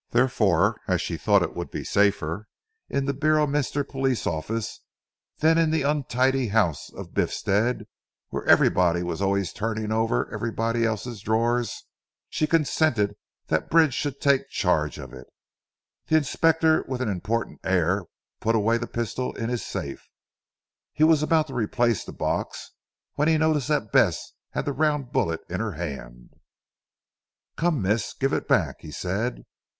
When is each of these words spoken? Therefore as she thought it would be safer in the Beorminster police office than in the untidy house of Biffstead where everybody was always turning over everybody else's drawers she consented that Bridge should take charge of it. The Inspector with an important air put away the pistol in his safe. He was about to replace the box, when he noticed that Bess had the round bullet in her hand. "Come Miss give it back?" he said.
Therefore 0.09 0.81
as 0.87 0.99
she 0.99 1.15
thought 1.15 1.43
it 1.43 1.53
would 1.55 1.69
be 1.69 1.83
safer 1.83 2.47
in 2.89 3.05
the 3.05 3.13
Beorminster 3.13 3.83
police 3.83 4.25
office 4.25 4.81
than 5.37 5.59
in 5.59 5.69
the 5.69 5.83
untidy 5.83 6.47
house 6.47 6.89
of 6.93 7.13
Biffstead 7.13 7.85
where 8.29 8.43
everybody 8.45 9.03
was 9.03 9.21
always 9.21 9.53
turning 9.53 9.91
over 9.91 10.27
everybody 10.33 10.87
else's 10.87 11.21
drawers 11.21 11.83
she 12.31 12.47
consented 12.47 13.15
that 13.45 13.69
Bridge 13.69 13.93
should 13.93 14.19
take 14.19 14.49
charge 14.49 14.97
of 14.97 15.13
it. 15.13 15.27
The 16.07 16.17
Inspector 16.17 16.83
with 16.87 16.99
an 16.99 17.07
important 17.09 17.59
air 17.63 18.05
put 18.39 18.55
away 18.55 18.79
the 18.79 18.87
pistol 18.87 19.33
in 19.35 19.49
his 19.49 19.63
safe. 19.63 20.09
He 20.93 21.03
was 21.03 21.21
about 21.21 21.45
to 21.45 21.53
replace 21.53 22.03
the 22.03 22.11
box, 22.11 22.71
when 23.13 23.27
he 23.27 23.37
noticed 23.37 23.67
that 23.67 23.91
Bess 23.91 24.33
had 24.53 24.65
the 24.65 24.73
round 24.73 25.11
bullet 25.11 25.41
in 25.47 25.59
her 25.59 25.73
hand. 25.73 26.39
"Come 27.55 27.83
Miss 27.83 28.13
give 28.15 28.33
it 28.33 28.47
back?" 28.47 28.77
he 28.79 28.89
said. 28.89 29.45